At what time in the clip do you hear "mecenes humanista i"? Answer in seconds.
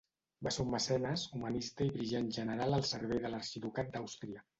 0.75-1.91